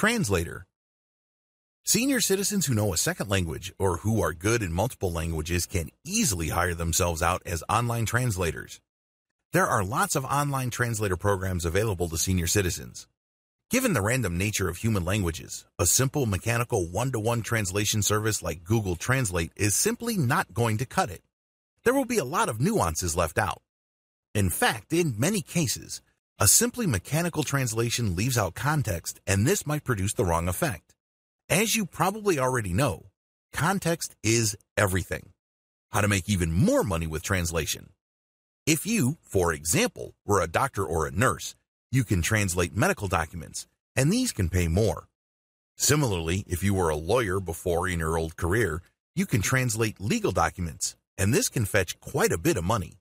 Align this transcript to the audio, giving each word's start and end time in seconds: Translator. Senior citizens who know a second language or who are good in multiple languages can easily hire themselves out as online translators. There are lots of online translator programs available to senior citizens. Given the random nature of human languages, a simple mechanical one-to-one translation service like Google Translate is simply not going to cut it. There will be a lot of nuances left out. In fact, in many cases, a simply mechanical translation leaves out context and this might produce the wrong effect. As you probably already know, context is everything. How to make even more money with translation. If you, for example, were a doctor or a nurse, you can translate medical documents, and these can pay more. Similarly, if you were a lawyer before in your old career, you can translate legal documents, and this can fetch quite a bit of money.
Translator. 0.00 0.64
Senior 1.84 2.22
citizens 2.22 2.64
who 2.64 2.72
know 2.72 2.94
a 2.94 2.96
second 2.96 3.28
language 3.28 3.70
or 3.78 3.98
who 3.98 4.22
are 4.22 4.32
good 4.32 4.62
in 4.62 4.72
multiple 4.72 5.12
languages 5.12 5.66
can 5.66 5.90
easily 6.06 6.48
hire 6.48 6.72
themselves 6.72 7.20
out 7.20 7.42
as 7.44 7.62
online 7.68 8.06
translators. 8.06 8.80
There 9.52 9.66
are 9.66 9.84
lots 9.84 10.16
of 10.16 10.24
online 10.24 10.70
translator 10.70 11.18
programs 11.18 11.66
available 11.66 12.08
to 12.08 12.16
senior 12.16 12.46
citizens. 12.46 13.08
Given 13.68 13.92
the 13.92 14.00
random 14.00 14.38
nature 14.38 14.70
of 14.70 14.78
human 14.78 15.04
languages, 15.04 15.66
a 15.78 15.84
simple 15.84 16.24
mechanical 16.24 16.86
one-to-one 16.86 17.42
translation 17.42 18.00
service 18.00 18.42
like 18.42 18.64
Google 18.64 18.96
Translate 18.96 19.52
is 19.54 19.74
simply 19.74 20.16
not 20.16 20.54
going 20.54 20.78
to 20.78 20.86
cut 20.86 21.10
it. 21.10 21.20
There 21.84 21.92
will 21.92 22.06
be 22.06 22.16
a 22.16 22.24
lot 22.24 22.48
of 22.48 22.58
nuances 22.58 23.18
left 23.18 23.36
out. 23.36 23.60
In 24.34 24.48
fact, 24.48 24.94
in 24.94 25.16
many 25.18 25.42
cases, 25.42 26.00
a 26.42 26.48
simply 26.48 26.86
mechanical 26.86 27.42
translation 27.42 28.16
leaves 28.16 28.38
out 28.38 28.54
context 28.54 29.20
and 29.26 29.46
this 29.46 29.66
might 29.66 29.84
produce 29.84 30.14
the 30.14 30.24
wrong 30.24 30.48
effect. 30.48 30.94
As 31.50 31.76
you 31.76 31.84
probably 31.84 32.38
already 32.38 32.72
know, 32.72 33.10
context 33.52 34.16
is 34.22 34.56
everything. 34.74 35.34
How 35.92 36.00
to 36.00 36.08
make 36.08 36.30
even 36.30 36.50
more 36.50 36.82
money 36.82 37.06
with 37.06 37.22
translation. 37.22 37.90
If 38.66 38.86
you, 38.86 39.18
for 39.20 39.52
example, 39.52 40.14
were 40.24 40.40
a 40.40 40.46
doctor 40.46 40.82
or 40.82 41.06
a 41.06 41.10
nurse, 41.10 41.56
you 41.92 42.04
can 42.04 42.22
translate 42.22 42.74
medical 42.74 43.08
documents, 43.08 43.66
and 43.94 44.10
these 44.10 44.32
can 44.32 44.48
pay 44.48 44.68
more. 44.68 45.08
Similarly, 45.76 46.44
if 46.46 46.62
you 46.62 46.72
were 46.72 46.88
a 46.88 46.96
lawyer 46.96 47.40
before 47.40 47.86
in 47.86 47.98
your 47.98 48.16
old 48.16 48.36
career, 48.36 48.80
you 49.14 49.26
can 49.26 49.42
translate 49.42 50.00
legal 50.00 50.32
documents, 50.32 50.96
and 51.18 51.34
this 51.34 51.48
can 51.50 51.66
fetch 51.66 52.00
quite 52.00 52.32
a 52.32 52.38
bit 52.38 52.56
of 52.56 52.64
money. 52.64 52.98